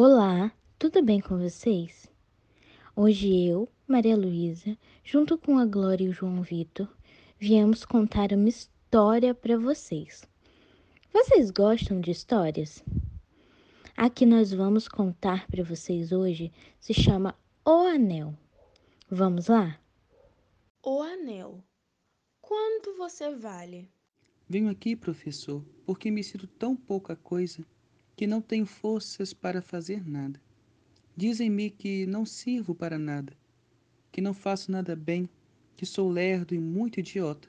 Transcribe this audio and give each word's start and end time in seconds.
Olá, 0.00 0.52
tudo 0.78 1.02
bem 1.02 1.20
com 1.20 1.36
vocês? 1.36 2.08
Hoje 2.94 3.48
eu, 3.48 3.68
Maria 3.84 4.16
Luísa, 4.16 4.78
junto 5.02 5.36
com 5.36 5.58
a 5.58 5.66
Glória 5.66 6.04
e 6.04 6.08
o 6.08 6.12
João 6.12 6.40
Vitor, 6.40 6.88
viemos 7.36 7.84
contar 7.84 8.32
uma 8.32 8.48
história 8.48 9.34
para 9.34 9.58
vocês. 9.58 10.22
Vocês 11.12 11.50
gostam 11.50 12.00
de 12.00 12.12
histórias? 12.12 12.80
A 13.96 14.08
que 14.08 14.24
nós 14.24 14.52
vamos 14.52 14.86
contar 14.86 15.48
para 15.48 15.64
vocês 15.64 16.12
hoje 16.12 16.52
se 16.78 16.94
chama 16.94 17.34
O 17.64 17.88
Anel. 17.88 18.38
Vamos 19.10 19.48
lá? 19.48 19.80
O 20.80 21.02
Anel. 21.02 21.60
Quanto 22.40 22.96
você 22.96 23.34
vale? 23.34 23.90
Venho 24.48 24.70
aqui, 24.70 24.94
professor, 24.94 25.60
porque 25.84 26.08
me 26.08 26.22
sinto 26.22 26.46
tão 26.46 26.76
pouca 26.76 27.16
coisa 27.16 27.66
que 28.18 28.26
não 28.26 28.42
tenho 28.42 28.66
forças 28.66 29.32
para 29.32 29.62
fazer 29.62 30.04
nada. 30.04 30.40
Dizem-me 31.16 31.70
que 31.70 32.04
não 32.04 32.26
sirvo 32.26 32.74
para 32.74 32.98
nada, 32.98 33.32
que 34.10 34.20
não 34.20 34.34
faço 34.34 34.72
nada 34.72 34.96
bem, 34.96 35.28
que 35.76 35.86
sou 35.86 36.10
lerdo 36.10 36.52
e 36.52 36.58
muito 36.58 36.98
idiota. 36.98 37.48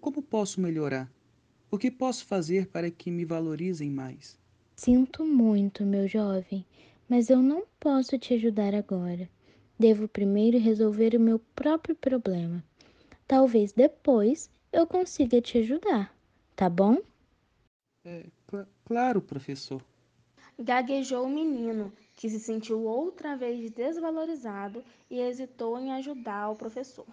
Como 0.00 0.20
posso 0.20 0.60
melhorar? 0.60 1.08
O 1.70 1.78
que 1.78 1.88
posso 1.88 2.24
fazer 2.26 2.66
para 2.66 2.90
que 2.90 3.12
me 3.12 3.24
valorizem 3.24 3.88
mais? 3.92 4.36
Sinto 4.74 5.24
muito, 5.24 5.86
meu 5.86 6.08
jovem, 6.08 6.66
mas 7.08 7.30
eu 7.30 7.40
não 7.40 7.64
posso 7.78 8.18
te 8.18 8.34
ajudar 8.34 8.74
agora. 8.74 9.30
Devo 9.78 10.08
primeiro 10.08 10.58
resolver 10.58 11.14
o 11.14 11.20
meu 11.20 11.38
próprio 11.54 11.94
problema. 11.94 12.64
Talvez 13.28 13.72
depois 13.72 14.50
eu 14.72 14.84
consiga 14.84 15.40
te 15.40 15.58
ajudar, 15.58 16.12
tá 16.56 16.68
bom? 16.68 16.96
É, 18.04 18.24
cl 18.50 18.66
claro, 18.84 19.22
professor. 19.22 19.80
Gaguejou 20.60 21.24
o 21.24 21.30
menino, 21.30 21.92
que 22.16 22.28
se 22.28 22.40
sentiu 22.40 22.82
outra 22.82 23.36
vez 23.36 23.70
desvalorizado 23.70 24.84
e 25.08 25.20
hesitou 25.20 25.78
em 25.78 25.92
ajudar 25.92 26.50
o 26.50 26.56
professor. 26.56 27.06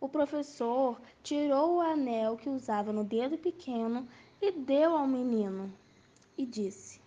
O 0.00 0.08
professor 0.08 1.00
tirou 1.22 1.76
o 1.76 1.80
anel 1.80 2.36
que 2.36 2.48
usava 2.48 2.92
no 2.92 3.04
dedo 3.04 3.38
pequeno 3.38 4.08
e 4.42 4.50
deu 4.50 4.96
ao 4.96 5.06
menino 5.06 5.72
e 6.36 6.44
disse: 6.44 7.00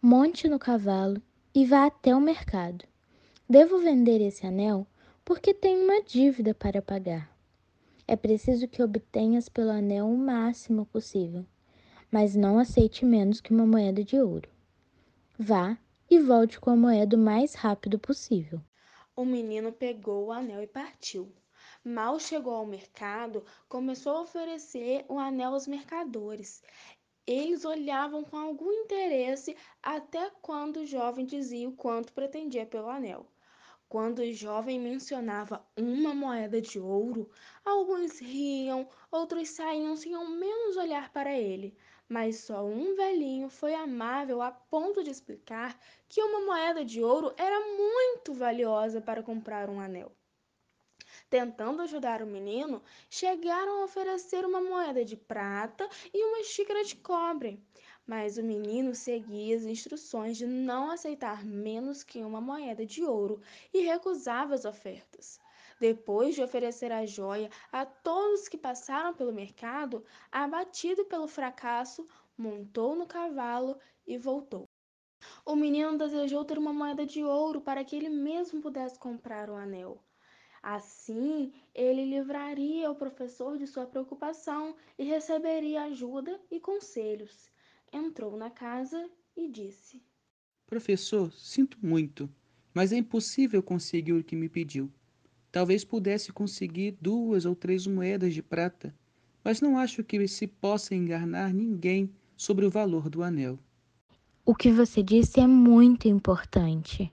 Monte 0.00 0.48
no 0.48 0.60
cavalo 0.60 1.20
e 1.52 1.66
vá 1.66 1.86
até 1.86 2.14
o 2.14 2.20
mercado. 2.20 2.84
Devo 3.50 3.78
vender 3.78 4.20
esse 4.20 4.46
anel 4.46 4.86
porque 5.24 5.52
tenho 5.52 5.82
uma 5.82 6.04
dívida 6.04 6.54
para 6.54 6.80
pagar. 6.80 7.36
É 8.06 8.14
preciso 8.14 8.68
que 8.68 8.80
obtenhas 8.80 9.48
pelo 9.48 9.70
anel 9.70 10.06
o 10.06 10.16
máximo 10.16 10.86
possível, 10.86 11.44
mas 12.12 12.36
não 12.36 12.60
aceite 12.60 13.04
menos 13.04 13.40
que 13.40 13.52
uma 13.52 13.66
moeda 13.66 14.04
de 14.04 14.20
ouro. 14.20 14.53
Vá 15.36 15.76
e 16.08 16.20
volte 16.20 16.60
com 16.60 16.70
a 16.70 16.76
moeda 16.76 17.16
o 17.16 17.18
mais 17.18 17.54
rápido 17.54 17.98
possível. 17.98 18.60
O 19.16 19.24
menino 19.24 19.72
pegou 19.72 20.26
o 20.26 20.32
anel 20.32 20.62
e 20.62 20.66
partiu. 20.68 21.34
Mal 21.84 22.20
chegou 22.20 22.54
ao 22.54 22.64
mercado, 22.64 23.44
começou 23.68 24.12
a 24.12 24.20
oferecer 24.20 25.04
o 25.08 25.18
anel 25.18 25.52
aos 25.52 25.66
mercadores. 25.66 26.62
Eles 27.26 27.64
olhavam 27.64 28.22
com 28.22 28.36
algum 28.36 28.70
interesse 28.70 29.56
até 29.82 30.30
quando 30.40 30.76
o 30.76 30.86
jovem 30.86 31.26
dizia 31.26 31.68
o 31.68 31.72
quanto 31.72 32.12
pretendia 32.12 32.64
pelo 32.64 32.88
anel. 32.88 33.26
Quando 33.88 34.20
o 34.20 34.32
jovem 34.32 34.78
mencionava 34.78 35.66
uma 35.76 36.14
moeda 36.14 36.60
de 36.60 36.78
ouro, 36.78 37.28
alguns 37.64 38.20
riam, 38.20 38.88
outros 39.10 39.48
saíam 39.48 39.96
sem 39.96 40.14
ao 40.14 40.28
menos 40.28 40.76
olhar 40.76 41.12
para 41.12 41.36
ele 41.36 41.76
mas 42.08 42.38
só 42.38 42.64
um 42.64 42.94
velhinho 42.94 43.48
foi 43.48 43.74
amável 43.74 44.42
a 44.42 44.50
ponto 44.50 45.02
de 45.02 45.10
explicar 45.10 45.78
que 46.08 46.22
uma 46.22 46.40
moeda 46.40 46.84
de 46.84 47.02
ouro 47.02 47.34
era 47.36 47.58
muito 47.60 48.34
valiosa 48.34 49.00
para 49.00 49.22
comprar 49.22 49.70
um 49.70 49.80
anel. 49.80 50.12
Tentando 51.30 51.82
ajudar 51.82 52.22
o 52.22 52.26
menino, 52.26 52.82
chegaram 53.08 53.80
a 53.80 53.84
oferecer 53.84 54.44
uma 54.44 54.60
moeda 54.60 55.04
de 55.04 55.16
prata 55.16 55.88
e 56.12 56.24
uma 56.24 56.44
xícara 56.44 56.84
de 56.84 56.96
cobre. 56.96 57.62
Mas 58.06 58.36
o 58.36 58.42
menino 58.42 58.94
seguia 58.94 59.56
as 59.56 59.64
instruções 59.64 60.36
de 60.36 60.46
não 60.46 60.90
aceitar 60.90 61.44
menos 61.44 62.02
que 62.02 62.22
uma 62.22 62.40
moeda 62.40 62.84
de 62.84 63.02
ouro 63.02 63.40
e 63.72 63.80
recusava 63.80 64.54
as 64.54 64.64
ofertas. 64.64 65.40
Depois 65.84 66.34
de 66.34 66.42
oferecer 66.42 66.90
a 66.90 67.04
joia 67.04 67.50
a 67.70 67.84
todos 67.84 68.48
que 68.48 68.56
passaram 68.56 69.12
pelo 69.12 69.34
mercado, 69.34 70.02
abatido 70.32 71.04
pelo 71.04 71.28
fracasso, 71.28 72.08
montou 72.38 72.96
no 72.96 73.06
cavalo 73.06 73.78
e 74.06 74.16
voltou. 74.16 74.66
O 75.44 75.54
menino 75.54 75.98
desejou 75.98 76.42
ter 76.42 76.56
uma 76.56 76.72
moeda 76.72 77.04
de 77.04 77.22
ouro 77.22 77.60
para 77.60 77.84
que 77.84 77.94
ele 77.94 78.08
mesmo 78.08 78.62
pudesse 78.62 78.98
comprar 78.98 79.50
o 79.50 79.56
anel. 79.56 80.02
Assim, 80.62 81.52
ele 81.74 82.06
livraria 82.06 82.90
o 82.90 82.96
professor 82.96 83.58
de 83.58 83.66
sua 83.66 83.84
preocupação 83.84 84.74
e 84.98 85.04
receberia 85.04 85.82
ajuda 85.82 86.40
e 86.50 86.58
conselhos. 86.58 87.50
Entrou 87.92 88.38
na 88.38 88.48
casa 88.48 89.06
e 89.36 89.50
disse: 89.50 90.02
Professor, 90.64 91.30
sinto 91.34 91.76
muito, 91.82 92.26
mas 92.72 92.90
é 92.90 92.96
impossível 92.96 93.62
conseguir 93.62 94.14
o 94.14 94.24
que 94.24 94.34
me 94.34 94.48
pediu. 94.48 94.90
Talvez 95.54 95.84
pudesse 95.84 96.32
conseguir 96.32 96.98
duas 97.00 97.44
ou 97.44 97.54
três 97.54 97.86
moedas 97.86 98.34
de 98.34 98.42
prata, 98.42 98.92
mas 99.44 99.60
não 99.60 99.78
acho 99.78 100.02
que 100.02 100.26
se 100.26 100.48
possa 100.48 100.96
enganar 100.96 101.54
ninguém 101.54 102.10
sobre 102.36 102.66
o 102.66 102.70
valor 102.70 103.08
do 103.08 103.22
anel. 103.22 103.56
O 104.44 104.52
que 104.52 104.72
você 104.72 105.00
disse 105.00 105.38
é 105.38 105.46
muito 105.46 106.08
importante. 106.08 107.12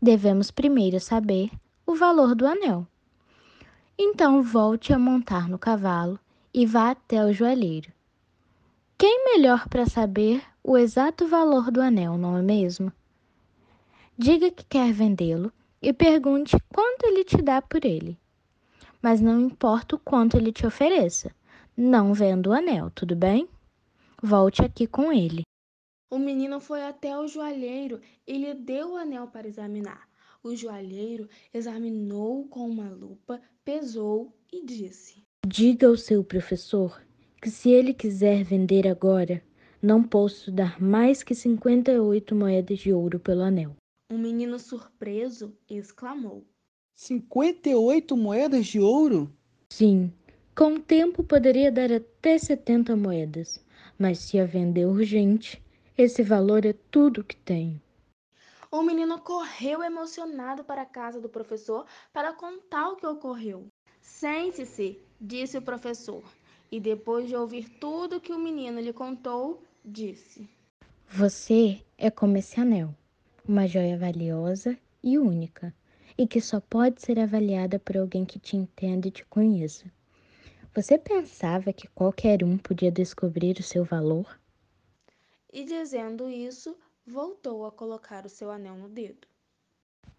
Devemos 0.00 0.50
primeiro 0.50 0.98
saber 0.98 1.50
o 1.86 1.94
valor 1.94 2.34
do 2.34 2.46
anel. 2.46 2.86
Então 3.98 4.42
volte 4.42 4.94
a 4.94 4.98
montar 4.98 5.46
no 5.46 5.58
cavalo 5.58 6.18
e 6.54 6.64
vá 6.64 6.92
até 6.92 7.22
o 7.22 7.30
joalheiro. 7.30 7.92
Quem 8.96 9.22
melhor 9.22 9.68
para 9.68 9.84
saber 9.84 10.42
o 10.64 10.78
exato 10.78 11.28
valor 11.28 11.70
do 11.70 11.82
anel, 11.82 12.16
não 12.16 12.38
é 12.38 12.40
mesmo? 12.40 12.90
Diga 14.16 14.50
que 14.50 14.64
quer 14.64 14.94
vendê-lo 14.94 15.52
e 15.82 15.92
pergunte 15.92 16.56
quanto 16.72 17.04
ele 17.06 17.24
te 17.24 17.42
dá 17.42 17.60
por 17.60 17.84
ele. 17.84 18.16
Mas 19.02 19.20
não 19.20 19.40
importa 19.40 19.96
o 19.96 19.98
quanto 19.98 20.36
ele 20.36 20.52
te 20.52 20.64
ofereça, 20.64 21.34
não 21.76 22.14
vendo 22.14 22.50
o 22.50 22.52
anel, 22.52 22.90
tudo 22.90 23.16
bem? 23.16 23.48
Volte 24.22 24.62
aqui 24.62 24.86
com 24.86 25.12
ele. 25.12 25.42
O 26.08 26.18
menino 26.18 26.60
foi 26.60 26.84
até 26.84 27.18
o 27.18 27.26
joalheiro 27.26 28.00
e 28.26 28.38
lhe 28.38 28.54
deu 28.54 28.92
o 28.92 28.96
anel 28.96 29.26
para 29.26 29.48
examinar. 29.48 30.06
O 30.44 30.54
joalheiro 30.54 31.28
examinou 31.52 32.46
com 32.48 32.68
uma 32.68 32.88
lupa, 32.90 33.40
pesou 33.64 34.32
e 34.52 34.64
disse: 34.64 35.22
Diga 35.46 35.88
ao 35.88 35.96
seu 35.96 36.22
professor 36.22 37.00
que 37.40 37.50
se 37.50 37.70
ele 37.70 37.92
quiser 37.92 38.44
vender 38.44 38.86
agora, 38.86 39.42
não 39.80 40.02
posso 40.02 40.52
dar 40.52 40.80
mais 40.80 41.24
que 41.24 41.34
58 41.34 42.36
moedas 42.36 42.78
de 42.78 42.92
ouro 42.92 43.18
pelo 43.18 43.42
anel. 43.42 43.74
Um 44.12 44.18
menino 44.18 44.58
surpreso 44.58 45.56
exclamou: 45.66 46.44
Cinquenta 46.94 47.70
e 47.70 47.74
oito 47.74 48.14
moedas 48.14 48.66
de 48.66 48.78
ouro? 48.78 49.34
Sim, 49.70 50.12
com 50.54 50.74
o 50.74 50.80
tempo 50.82 51.24
poderia 51.24 51.72
dar 51.72 51.90
até 51.90 52.36
setenta 52.36 52.94
moedas, 52.94 53.64
mas 53.98 54.18
se 54.18 54.38
a 54.38 54.44
vender 54.44 54.84
urgente, 54.84 55.62
esse 55.96 56.22
valor 56.22 56.66
é 56.66 56.74
tudo 56.90 57.24
que 57.24 57.36
tenho. 57.36 57.80
O 58.70 58.82
menino 58.82 59.18
correu 59.18 59.82
emocionado 59.82 60.62
para 60.62 60.82
a 60.82 60.86
casa 61.00 61.18
do 61.18 61.30
professor 61.30 61.86
para 62.12 62.34
contar 62.34 62.90
o 62.90 62.96
que 62.96 63.06
ocorreu. 63.06 63.68
Sente-se, 63.98 65.00
disse 65.18 65.56
o 65.56 65.62
professor, 65.62 66.22
e 66.70 66.78
depois 66.78 67.28
de 67.28 67.34
ouvir 67.34 67.66
tudo 67.80 68.20
que 68.20 68.34
o 68.34 68.38
menino 68.38 68.78
lhe 68.78 68.92
contou, 68.92 69.62
disse: 69.82 70.46
Você 71.08 71.82
é 71.96 72.10
como 72.10 72.36
esse 72.36 72.60
anel 72.60 72.94
uma 73.46 73.66
joia 73.66 73.98
valiosa 73.98 74.78
e 75.02 75.18
única, 75.18 75.74
e 76.16 76.26
que 76.26 76.40
só 76.40 76.60
pode 76.60 77.02
ser 77.02 77.18
avaliada 77.18 77.78
por 77.78 77.96
alguém 77.96 78.24
que 78.24 78.38
te 78.38 78.56
entenda 78.56 79.08
e 79.08 79.10
te 79.10 79.24
conheça. 79.26 79.84
Você 80.74 80.96
pensava 80.96 81.72
que 81.72 81.88
qualquer 81.88 82.44
um 82.44 82.56
podia 82.56 82.90
descobrir 82.90 83.58
o 83.58 83.62
seu 83.62 83.84
valor? 83.84 84.40
E 85.52 85.64
dizendo 85.64 86.30
isso, 86.30 86.76
voltou 87.06 87.66
a 87.66 87.72
colocar 87.72 88.24
o 88.24 88.28
seu 88.28 88.50
anel 88.50 88.76
no 88.76 88.88
dedo. 88.88 89.26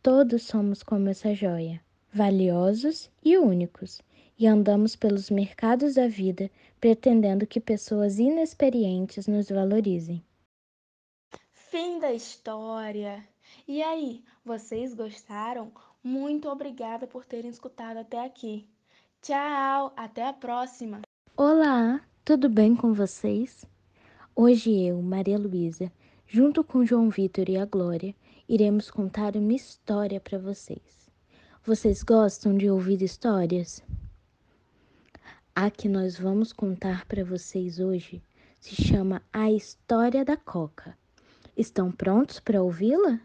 Todos 0.01 0.43
somos 0.43 0.83
como 0.83 1.09
essa 1.09 1.33
joia, 1.33 1.81
valiosos 2.13 3.09
e 3.23 3.37
únicos, 3.37 4.01
e 4.37 4.45
andamos 4.45 4.95
pelos 4.95 5.29
mercados 5.29 5.95
da 5.95 6.07
vida 6.07 6.51
pretendendo 6.79 7.47
que 7.47 7.59
pessoas 7.59 8.19
inexperientes 8.19 9.25
nos 9.27 9.49
valorizem. 9.49 10.23
Fim 11.73 11.97
da 11.97 12.13
história. 12.13 13.27
E 13.67 13.81
aí, 13.81 14.23
vocês 14.45 14.93
gostaram? 14.93 15.71
Muito 16.03 16.47
obrigada 16.47 17.07
por 17.07 17.25
terem 17.25 17.49
escutado 17.49 17.97
até 17.97 18.23
aqui. 18.23 18.69
Tchau, 19.23 19.91
até 19.97 20.27
a 20.27 20.33
próxima. 20.33 21.01
Olá, 21.35 21.99
tudo 22.23 22.47
bem 22.47 22.75
com 22.75 22.93
vocês? 22.93 23.65
Hoje 24.35 24.85
eu, 24.85 25.01
Maria 25.01 25.39
Luísa, 25.39 25.91
Junto 26.27 26.63
com 26.63 26.85
João 26.85 27.09
Vitor 27.09 27.49
e 27.49 27.57
a 27.57 27.65
Glória, 27.65 28.13
iremos 28.47 28.91
contar 28.91 29.35
uma 29.35 29.53
história 29.53 30.19
para 30.19 30.37
vocês. 30.37 31.09
Vocês 31.63 32.03
gostam 32.03 32.55
de 32.55 32.69
ouvir 32.69 33.01
histórias? 33.01 33.83
A 35.55 35.71
que 35.71 35.89
nós 35.89 36.19
vamos 36.19 36.53
contar 36.53 37.03
para 37.07 37.23
vocês 37.23 37.79
hoje 37.79 38.21
se 38.59 38.75
chama 38.75 39.23
A 39.33 39.51
História 39.51 40.23
da 40.23 40.37
Coca. 40.37 40.95
Estão 41.55 41.91
prontos 41.91 42.39
para 42.39 42.63
ouvi-la? 42.63 43.21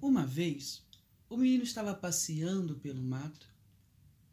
Uma 0.00 0.26
vez, 0.26 0.86
o 1.30 1.38
menino 1.38 1.62
estava 1.62 1.94
passeando 1.94 2.76
pelo 2.76 3.02
mato 3.02 3.48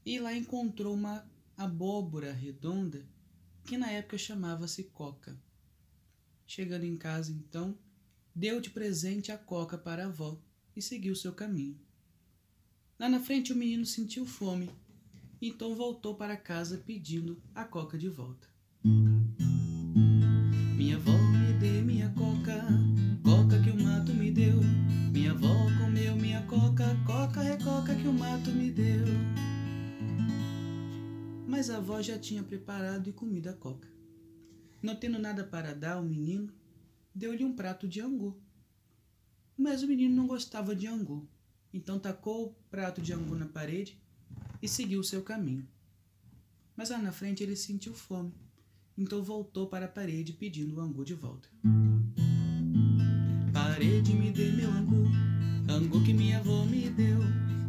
e 0.05 0.19
lá 0.19 0.35
encontrou 0.35 0.93
uma 0.93 1.25
abóbora 1.55 2.33
redonda 2.33 3.07
que 3.63 3.77
na 3.77 3.89
época 3.89 4.17
chamava-se 4.17 4.83
coca. 4.85 5.39
Chegando 6.45 6.83
em 6.83 6.97
casa, 6.97 7.31
então, 7.31 7.77
deu 8.35 8.59
de 8.59 8.69
presente 8.71 9.31
a 9.31 9.37
coca 9.37 9.77
para 9.77 10.03
a 10.03 10.07
avó 10.07 10.37
e 10.75 10.81
seguiu 10.81 11.15
seu 11.15 11.31
caminho. 11.31 11.79
Lá 12.99 13.07
na 13.07 13.21
frente, 13.21 13.53
o 13.53 13.55
menino 13.55 13.85
sentiu 13.85 14.25
fome, 14.25 14.69
então 15.41 15.75
voltou 15.75 16.15
para 16.15 16.35
casa 16.35 16.77
pedindo 16.79 17.41
a 17.55 17.63
coca 17.63 17.97
de 17.97 18.09
volta. 18.09 18.49
Coca 28.39 28.43
que 28.43 28.49
o 28.49 28.51
mato 28.51 28.51
me 28.51 28.71
deu. 28.71 29.05
Mas 31.47 31.69
a 31.69 31.77
avó 31.77 32.01
já 32.01 32.17
tinha 32.17 32.43
preparado 32.43 33.09
e 33.09 33.13
comido 33.13 33.49
a 33.49 33.53
coca. 33.53 33.87
Não 34.81 34.95
tendo 34.95 35.19
nada 35.19 35.43
para 35.43 35.73
dar 35.73 35.93
ao 35.93 36.03
menino, 36.03 36.51
deu-lhe 37.13 37.43
um 37.43 37.55
prato 37.55 37.87
de 37.87 38.01
angu. 38.01 38.41
Mas 39.57 39.83
o 39.83 39.87
menino 39.87 40.15
não 40.15 40.27
gostava 40.27 40.75
de 40.75 40.87
angu 40.87 41.27
então 41.73 41.99
tacou 41.99 42.47
o 42.47 42.55
prato 42.69 43.01
de 43.01 43.13
angu 43.13 43.35
na 43.35 43.45
parede 43.45 43.97
e 44.61 44.67
seguiu 44.67 45.03
seu 45.03 45.21
caminho. 45.21 45.67
Mas 46.75 46.89
lá 46.89 46.97
na 46.97 47.11
frente 47.11 47.43
ele 47.43 47.55
sentiu 47.55 47.93
fome, 47.93 48.33
então 48.97 49.21
voltou 49.21 49.67
para 49.67 49.85
a 49.85 49.89
parede 49.89 50.33
pedindo 50.33 50.75
o 50.75 50.79
angu 50.79 51.03
de 51.03 51.13
volta. 51.13 51.49
Parede, 53.53 54.13
me 54.13 54.31
dê 54.31 54.51
meu 54.51 54.69
angu, 54.71 55.05
angu 55.69 56.03
que 56.03 56.13
minha 56.13 56.39
avó 56.39 56.65
me 56.65 56.89
deu. 56.89 57.19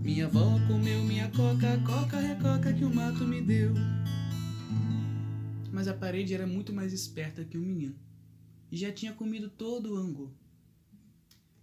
Minha 0.02 0.26
avó 0.26 0.58
comeu 0.66 1.04
minha 1.04 1.30
coca, 1.30 1.78
coca 1.86 2.18
recoca 2.18 2.72
que 2.72 2.84
o 2.84 2.94
mato 2.94 3.22
me 3.24 3.42
deu. 3.42 3.74
Mas 5.70 5.86
a 5.88 5.94
parede 5.94 6.34
era 6.34 6.46
muito 6.46 6.72
mais 6.72 6.92
esperta 6.92 7.44
que 7.44 7.58
o 7.58 7.60
menino 7.60 7.98
e 8.72 8.76
já 8.76 8.90
tinha 8.90 9.12
comido 9.12 9.50
todo 9.50 9.92
o 9.92 9.96
angu. 9.96 10.34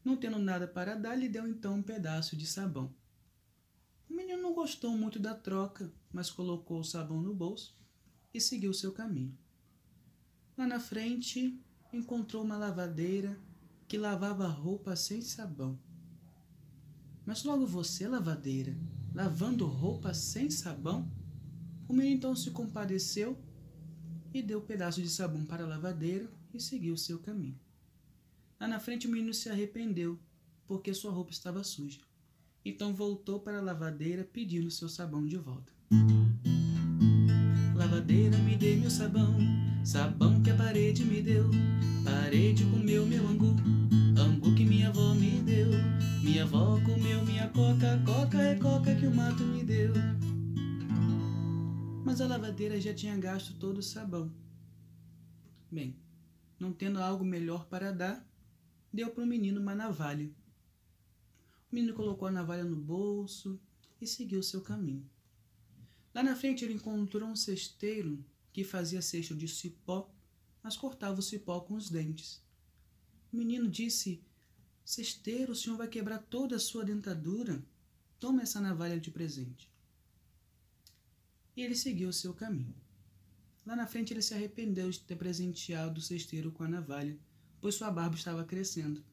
Não 0.04 0.16
tendo 0.16 0.38
nada 0.38 0.68
para 0.68 0.96
dar, 0.96 1.16
lhe 1.16 1.28
deu 1.28 1.48
então 1.48 1.76
um 1.76 1.84
pedaço 1.84 2.36
de 2.36 2.46
sabão. 2.46 2.94
O 4.08 4.14
menino 4.14 4.42
não 4.42 4.54
gostou 4.54 4.92
muito 4.92 5.20
da 5.20 5.34
troca, 5.34 5.92
mas 6.14 6.30
colocou 6.30 6.80
o 6.80 6.86
sabão 6.86 7.22
no 7.22 7.34
bolso 7.34 7.76
e 8.34 8.40
seguiu 8.40 8.74
seu 8.74 8.92
caminho. 8.92 9.38
Lá 10.56 10.68
na 10.68 10.80
frente, 10.80 11.60
encontrou 11.92 12.44
uma 12.44 12.58
lavadeira 12.58 13.38
que 13.88 13.98
lavava 13.98 14.48
roupa 14.48 14.96
sem 14.96 15.22
sabão. 15.22 15.80
Mas 17.28 17.44
logo 17.44 17.68
você, 17.68 18.08
lavadeira, 18.08 18.74
lavando 19.14 19.66
roupa 19.66 20.14
sem 20.14 20.50
sabão? 20.50 21.12
O 21.86 21.92
menino 21.94 22.16
então 22.16 22.34
se 22.34 22.52
compadeceu 22.52 23.38
e 24.34 24.42
deu 24.42 24.60
um 24.60 24.66
pedaço 24.66 25.02
de 25.02 25.10
sabão 25.10 25.44
para 25.44 25.66
a 25.66 25.68
lavadeira 25.68 26.32
e 26.54 26.60
seguiu 26.62 26.96
seu 26.96 27.20
caminho. 27.20 27.60
Lá 28.58 28.66
na 28.66 28.80
frente 28.80 29.08
o 29.08 29.12
menino 29.12 29.34
se 29.34 29.50
arrependeu, 29.50 30.18
porque 30.66 30.94
sua 30.94 31.12
roupa 31.12 31.32
estava 31.32 31.66
suja. 31.66 32.00
Então 32.64 32.96
voltou 32.96 33.42
para 33.42 33.58
a 33.58 33.62
lavadeira 33.62 34.24
pedindo 34.24 34.72
seu 34.72 34.88
sabão 34.88 35.26
de 35.26 35.36
volta. 35.36 35.74
Lavadeira, 37.76 38.38
me 38.38 38.56
dê 38.56 38.78
meu 38.78 38.90
sabão, 38.90 39.38
sabão 39.84 40.42
que 40.42 40.50
a 40.50 40.56
parede 40.56 41.04
me 41.04 41.22
deu. 41.22 41.52
Parede 42.06 42.64
comeu 42.64 43.06
meu 43.06 43.28
angu 43.28 43.47
coca, 47.50 48.02
coca 48.06 48.42
é 48.42 48.56
coca 48.56 48.96
que 48.96 49.08
o 49.08 49.16
mato 49.16 49.44
me 49.44 49.64
deu. 49.64 49.94
Mas 52.04 52.20
a 52.20 52.28
lavadeira 52.28 52.80
já 52.80 52.94
tinha 52.94 53.18
gasto 53.18 53.58
todo 53.58 53.78
o 53.78 53.84
sabão. 53.84 54.34
Bem, 55.72 55.98
não 56.60 56.74
tendo 56.74 57.00
algo 57.00 57.24
melhor 57.24 57.68
para 57.68 57.92
dar, 57.92 58.28
deu 58.92 59.10
para 59.12 59.24
o 59.24 59.28
menino 59.28 59.62
uma 59.62 59.76
navalha. 59.76 60.30
O 61.72 61.76
menino 61.76 61.94
colocou 61.94 62.28
a 62.28 62.32
navalha 62.32 62.64
no 62.64 62.76
bolso 62.76 63.60
e 64.00 64.08
seguiu 64.08 64.42
seu 64.42 64.62
caminho. 64.62 65.10
Lá 66.14 66.24
na 66.24 66.36
frente 66.36 66.66
ele 66.66 66.74
encontrou 66.74 67.30
um 67.30 67.36
cesteiro 67.36 68.24
que 68.52 68.64
fazia 68.64 69.02
cesto 69.02 69.36
de 69.36 69.48
cipó, 69.48 70.10
mas 70.64 70.76
cortava 70.76 71.20
o 71.20 71.24
cipó 71.24 71.60
com 71.62 71.76
os 71.76 71.90
dentes. 71.90 72.42
O 73.32 73.38
menino 73.38 73.70
disse: 73.70 74.24
Cesteiro, 74.88 75.52
o 75.52 75.56
senhor 75.56 75.76
vai 75.76 75.90
quebrar 75.90 76.20
toda 76.20 76.56
a 76.56 76.60
sua 76.60 76.86
dentadura. 76.86 77.62
Toma 78.18 78.42
essa 78.44 78.62
navalha 78.62 78.98
de 78.98 79.12
presente. 79.12 79.70
E 81.58 81.62
ele 81.62 81.76
seguiu 81.76 82.08
o 82.08 82.14
seu 82.14 82.34
caminho. 82.34 82.74
Lá 83.66 83.76
na 83.76 83.86
frente 83.86 84.14
ele 84.14 84.22
se 84.22 84.34
arrependeu 84.34 84.90
de 84.90 85.02
ter 85.02 85.18
presenteado 85.18 86.00
o 86.00 86.02
cesteiro 86.02 86.54
com 86.54 86.64
a 86.64 86.70
navalha 86.70 87.20
pois 87.60 87.76
sua 87.76 87.92
barba 87.92 88.16
estava 88.16 88.44
crescendo. 88.44 89.04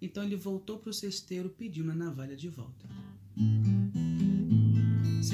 Então 0.00 0.24
ele 0.24 0.36
voltou 0.36 0.78
para 0.78 0.90
o 0.90 0.94
cesteiro 0.94 1.48
pedindo 1.50 1.92
a 1.92 1.94
navalha 1.94 2.36
de 2.36 2.48
volta. 2.48 2.88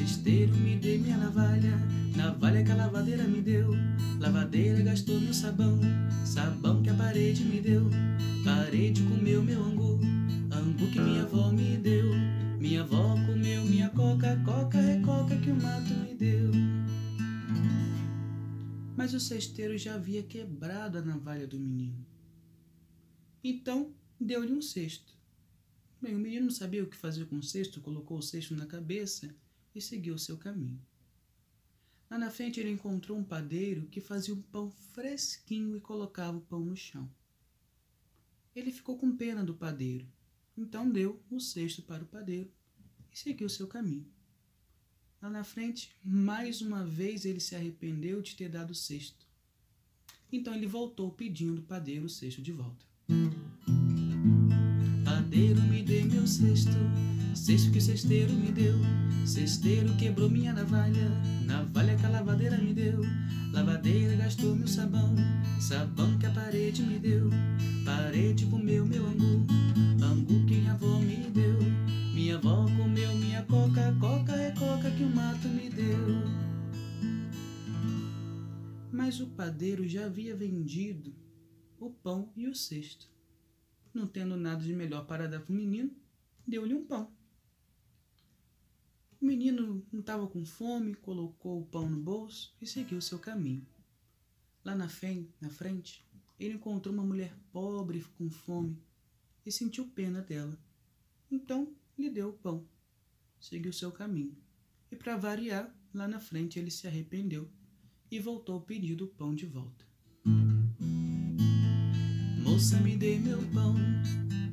Cesteiro, 0.01 0.57
me 0.57 0.77
dê 0.77 0.97
minha 0.97 1.19
navalha, 1.19 1.79
navalha 2.17 2.65
que 2.65 2.71
a 2.71 2.75
lavadeira 2.75 3.25
me 3.25 3.43
deu. 3.43 3.71
Lavadeira 4.19 4.81
gastou 4.81 5.21
meu 5.21 5.35
sabão, 5.35 5.79
sabão 6.25 6.83
que 6.83 6.89
a 6.89 6.95
parede 6.95 7.45
me 7.45 7.61
deu. 7.61 7.91
Parede 8.43 9.03
comeu 9.03 9.43
meu 9.43 9.63
angu, 9.63 10.01
angu 10.51 10.91
que 10.91 10.99
minha 10.99 11.25
avó 11.25 11.53
me 11.53 11.77
deu. 11.77 12.07
Minha 12.59 12.81
avó 12.81 13.15
comeu 13.27 13.63
minha 13.67 13.91
coca, 13.91 14.43
coca 14.43 14.79
é 14.79 15.03
coca 15.03 15.37
que 15.37 15.51
o 15.51 15.63
mato 15.63 15.93
me 15.93 16.15
deu. 16.15 16.51
Mas 18.97 19.13
o 19.13 19.21
cesteiro 19.21 19.77
já 19.77 19.97
havia 19.97 20.23
quebrado 20.23 20.97
a 20.97 21.03
navalha 21.03 21.47
do 21.47 21.61
menino. 21.61 22.07
Então 23.45 23.93
deu-lhe 24.19 24.55
um 24.55 24.63
cesto. 24.63 25.13
Bem, 26.01 26.15
o 26.15 26.19
menino 26.19 26.47
não 26.47 26.51
sabia 26.51 26.83
o 26.83 26.87
que 26.87 26.97
fazer 26.97 27.27
com 27.27 27.37
o 27.37 27.43
cesto, 27.43 27.83
colocou 27.83 28.17
o 28.17 28.23
cesto 28.23 28.57
na 28.57 28.65
cabeça 28.65 29.31
e 29.75 29.81
seguiu 29.81 30.19
seu 30.19 30.37
caminho. 30.37 30.81
Lá 32.11 32.19
na 32.19 32.31
frente 32.31 32.59
ele 32.59 32.71
encontrou 32.71 33.17
um 33.17 33.25
padeiro 33.25 33.87
que 33.87 34.01
fazia 34.01 34.35
um 34.35 34.43
pão 34.43 34.71
fresquinho 34.93 35.77
e 35.77 35.81
colocava 35.81 36.37
o 36.37 36.41
pão 36.41 36.61
no 36.61 36.77
chão. 36.77 37.09
Ele 38.55 38.73
ficou 38.73 38.99
com 38.99 39.17
pena 39.17 39.45
do 39.45 39.55
padeiro, 39.55 40.07
então 40.57 40.91
deu 40.91 41.23
o 41.31 41.39
cesto 41.39 41.83
para 41.83 42.03
o 42.03 42.07
padeiro 42.07 42.51
e 43.13 43.19
seguiu 43.19 43.49
seu 43.49 43.69
caminho. 43.69 44.07
Lá 45.23 45.31
na 45.31 45.45
frente, 45.45 45.95
mais 46.03 46.61
uma 46.61 46.85
vez 46.85 47.25
ele 47.25 47.41
se 47.41 47.55
arrependeu 47.55 48.21
de 48.23 48.35
ter 48.35 48.49
dado 48.49 48.71
o 48.71 48.75
cesto. 48.75 49.27
Então 50.33 50.55
ele 50.55 50.67
voltou 50.67 51.13
pedindo 51.13 51.61
o 51.61 51.65
padeiro 51.65 52.07
o 52.07 52.11
cesto 52.11 52.41
de 52.41 52.53
volta. 52.53 52.85
Padeiro, 55.05 55.61
me 55.63 55.83
dê 55.83 56.05
meu 56.05 56.27
cesto, 56.27 56.71
cesto 57.41 57.71
que 57.71 57.79
o 57.79 57.81
cesteiro 57.81 58.35
me 58.35 58.53
deu. 58.53 58.75
Cesteiro 59.25 59.97
quebrou 59.97 60.29
minha 60.29 60.53
navalha, 60.53 61.09
navalha 61.47 61.97
que 61.97 62.05
a 62.05 62.11
lavadeira 62.11 62.59
me 62.59 62.75
deu. 62.75 63.01
Lavadeira 63.53 64.15
gastou 64.15 64.55
meu 64.55 64.69
sabão, 64.69 65.15
sabão 65.59 66.19
que 66.19 66.27
a 66.27 66.31
parede 66.31 66.83
me 66.83 66.99
deu. 66.99 67.31
Parede 67.85 68.45
comeu 68.45 68.85
meu 68.85 69.07
angu, 69.07 69.47
angu 70.05 70.47
que 70.47 70.57
minha 70.57 70.73
avó 70.73 70.99
me 70.99 71.17
deu. 71.31 71.59
Minha 72.15 72.37
avó 72.37 72.67
comeu 72.77 73.15
minha 73.17 73.43
coca, 73.45 73.97
coca 73.99 74.33
é 74.33 74.51
coca 74.51 74.91
que 74.91 75.03
o 75.03 75.09
mato 75.09 75.49
me 75.49 75.71
deu. 75.71 76.07
Mas 78.93 79.19
o 79.19 79.27
padeiro 79.29 79.89
já 79.89 80.05
havia 80.05 80.37
vendido 80.37 81.15
o 81.79 81.89
pão 81.89 82.31
e 82.37 82.47
o 82.47 82.55
cesto. 82.55 83.09
Não 83.95 84.07
tendo 84.07 84.37
nada 84.37 84.63
de 84.63 84.75
melhor 84.75 85.07
para 85.07 85.27
dar 85.27 85.41
para 85.41 85.53
o 85.53 85.57
menino, 85.57 85.91
deu-lhe 86.47 86.75
um 86.75 86.85
pão. 86.85 87.11
O 89.21 89.27
menino 89.27 89.87
não 89.93 90.01
estava 90.01 90.27
com 90.27 90.45
fome, 90.47 90.95
colocou 90.95 91.61
o 91.61 91.67
pão 91.67 91.89
no 91.89 92.01
bolso 92.01 92.55
e 92.61 92.67
seguiu 92.67 93.01
seu 93.03 93.19
caminho. 93.19 93.67
Lá 94.65 94.75
na 94.75 94.89
frente, 94.89 96.05
ele 96.39 96.55
encontrou 96.55 96.95
uma 96.95 97.05
mulher 97.05 97.37
pobre 97.53 98.05
com 98.17 98.31
fome 98.31 98.79
e 99.45 99.53
sentiu 99.53 99.87
pena 99.89 100.23
dela. 100.23 100.59
Então 101.31 101.75
lhe 101.99 102.09
deu 102.09 102.31
o 102.31 102.33
pão, 102.33 102.67
seguiu 103.39 103.73
seu 103.75 103.93
caminho. 103.93 104.37
E 104.91 104.97
para 104.97 105.17
variar, 105.17 105.71
lá 105.93 106.09
na 106.09 106.19
frente 106.19 106.59
ele 106.59 106.71
se 106.71 106.87
arrependeu 106.87 107.47
e 108.11 108.19
voltou 108.19 108.61
pedindo 108.63 109.05
o 109.05 109.09
pão 109.09 109.35
de 109.35 109.45
volta. 109.45 109.85
Moça, 112.43 112.81
me 112.81 112.97
dê 112.97 113.19
meu 113.19 113.39
pão, 113.51 113.75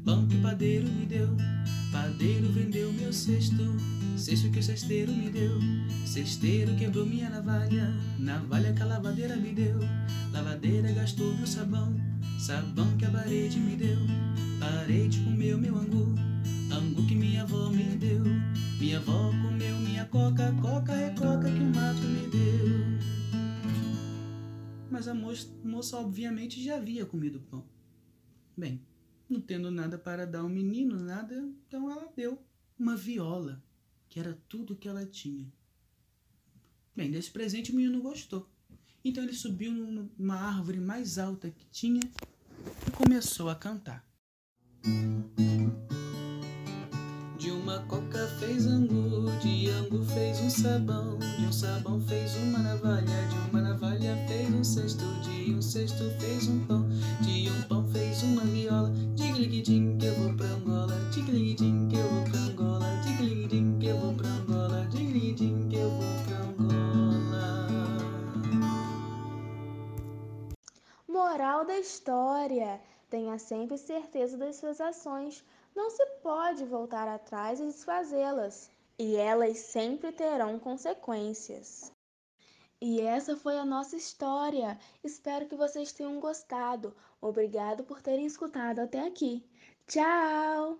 pão 0.03 0.27
que 0.27 0.35
o 0.35 0.41
padeiro 0.41 0.87
me 0.89 1.05
deu. 1.05 1.29
Padeiro 1.91 2.51
vendeu 2.51 2.91
meu 2.93 3.13
cesto, 3.13 3.63
cesto 4.17 4.49
que 4.49 4.59
o 4.59 4.63
cesteiro 4.63 5.11
me 5.11 5.29
deu. 5.29 5.59
Cesteiro 6.05 6.75
quebrou 6.75 7.05
minha 7.05 7.29
navalha, 7.29 7.93
navalha 8.17 8.73
que 8.73 8.81
a 8.81 8.85
lavadeira 8.85 9.35
me 9.35 9.53
deu. 9.53 9.79
Lavadeira 10.31 10.91
gastou 10.91 11.35
meu 11.35 11.47
sabão, 11.47 11.95
sabão 12.39 12.97
que 12.97 13.05
a 13.05 13.11
parede 13.11 13.59
me 13.59 13.75
deu. 13.75 13.97
Parede 14.59 15.19
comeu 15.19 15.57
meu 15.57 15.77
angu, 15.77 16.15
angu 16.71 17.07
que 17.07 17.15
minha 17.15 17.43
avó 17.43 17.69
me 17.69 17.95
deu. 17.97 18.23
Minha 18.79 18.97
avó 18.97 19.31
comeu 19.31 19.77
minha 19.79 20.05
coca, 20.05 20.51
coca 20.61 20.93
é 20.93 21.09
coca 21.11 21.51
que 21.51 21.59
o 21.59 21.75
mato 21.75 22.01
me 22.01 22.27
deu. 22.27 22.47
Mas 24.89 25.07
a 25.07 25.13
moça, 25.13 25.47
moça 25.63 25.97
obviamente 25.97 26.63
já 26.63 26.75
havia 26.77 27.05
comido 27.05 27.39
pão. 27.39 27.63
Bem, 28.55 28.81
não 29.29 29.39
tendo 29.39 29.69
nada 29.69 29.97
para 29.97 30.25
dar 30.25 30.39
ao 30.39 30.49
menino, 30.49 30.99
nada, 30.99 31.35
então 31.67 31.91
ela 31.91 32.11
deu 32.15 32.41
uma 32.79 32.95
viola, 32.95 33.63
que 34.09 34.19
era 34.19 34.37
tudo 34.47 34.75
que 34.75 34.87
ela 34.87 35.05
tinha. 35.05 35.51
Bem, 36.95 37.11
desse 37.11 37.29
presente 37.29 37.71
o 37.71 37.75
menino 37.75 38.01
gostou. 38.01 38.49
Então 39.03 39.23
ele 39.23 39.33
subiu 39.33 39.71
numa 39.71 40.35
árvore 40.35 40.79
mais 40.79 41.17
alta 41.17 41.49
que 41.49 41.65
tinha 41.71 42.01
e 42.87 42.91
começou 42.91 43.49
a 43.49 43.55
cantar. 43.55 44.05
De 47.37 47.51
uma 47.51 47.79
coca 47.85 48.27
fez 48.39 48.65
angu, 48.65 49.31
de 49.41 49.69
angu 49.69 50.03
fez 50.03 50.39
um 50.39 50.49
sabão, 50.49 51.19
de 51.19 51.45
um 51.45 51.51
sabão 51.51 52.01
fez 52.01 52.35
uma 52.35 52.59
navalha, 52.59 53.27
de 53.27 53.49
uma 53.49 53.61
navalha 53.61 54.17
fez 54.27 54.53
um 54.53 54.63
cesto, 54.63 55.05
de 55.21 55.53
um 55.53 55.61
cesto 55.61 56.03
fez 56.19 56.47
um 56.47 56.65
pão, 56.65 56.89
de 57.21 57.49
um 57.49 57.61
pão 57.63 57.87
fez 57.87 58.23
uma 58.23 58.43
viola, 58.43 58.91
Tigligdim 59.15 59.96
que 59.96 59.96
Moral 71.17 71.65
da 71.65 71.79
história: 71.79 72.79
tenha 73.09 73.39
sempre 73.39 73.75
certeza 73.75 74.37
das 74.37 74.57
suas 74.57 74.79
ações. 74.79 75.43
Não 75.75 75.89
se 75.89 76.05
pode 76.21 76.63
voltar 76.63 77.07
atrás 77.07 77.59
e 77.59 77.65
desfazê-las, 77.65 78.69
e 78.99 79.15
elas 79.15 79.57
sempre 79.57 80.11
terão 80.11 80.59
consequências. 80.59 81.91
E 82.79 83.01
essa 83.01 83.35
foi 83.35 83.57
a 83.57 83.65
nossa 83.65 83.95
história. 83.95 84.79
Espero 85.03 85.47
que 85.47 85.55
vocês 85.55 85.91
tenham 85.91 86.19
gostado. 86.19 86.95
Obrigado 87.19 87.83
por 87.83 87.99
terem 87.99 88.27
escutado 88.27 88.77
até 88.77 88.99
aqui. 88.99 89.43
Tchau! 89.87 90.77